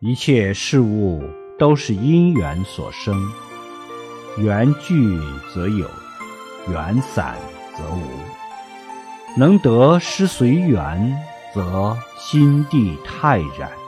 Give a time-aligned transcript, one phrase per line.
[0.00, 1.20] 一切事物
[1.58, 3.20] 都是因缘所生
[4.36, 4.94] 缘聚
[5.52, 5.90] 则有
[6.70, 7.36] 缘散
[7.76, 8.06] 则无。
[9.36, 11.16] 能得失随缘
[11.52, 13.87] 则心地泰然。